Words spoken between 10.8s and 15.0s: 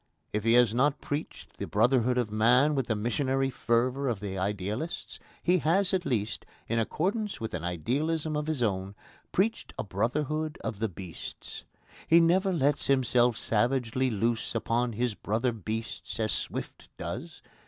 beasts. He never lets himself savagely loose upon